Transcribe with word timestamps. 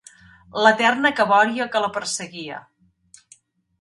L'eterna 0.67 1.11
cabòria 1.21 1.67
que 1.75 1.83
la 1.85 1.91
perseguia. 1.99 2.63